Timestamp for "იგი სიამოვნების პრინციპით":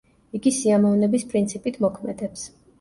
0.37-1.81